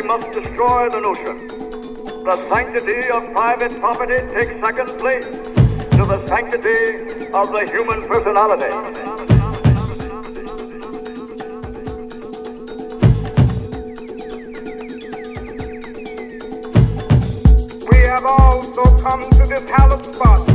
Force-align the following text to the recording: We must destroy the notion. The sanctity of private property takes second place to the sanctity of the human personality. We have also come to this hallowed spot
We 0.00 0.06
must 0.06 0.32
destroy 0.32 0.88
the 0.88 0.98
notion. 0.98 1.46
The 2.24 2.36
sanctity 2.48 3.10
of 3.10 3.30
private 3.32 3.78
property 3.80 4.16
takes 4.32 4.58
second 4.58 4.88
place 4.98 5.26
to 5.26 6.06
the 6.06 6.26
sanctity 6.26 7.28
of 7.34 7.52
the 7.52 7.68
human 7.70 8.08
personality. 8.08 8.72
We 17.90 17.98
have 18.08 18.24
also 18.24 18.98
come 19.02 19.20
to 19.20 19.44
this 19.46 19.70
hallowed 19.70 20.14
spot 20.14 20.49